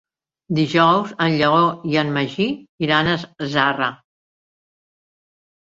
Dijous 0.59 1.11
en 1.25 1.35
Lleó 1.41 1.59
i 1.91 1.99
en 2.03 2.09
Magí 2.17 2.47
iran 2.87 3.13
a 3.13 3.15
Zarra. 3.59 3.91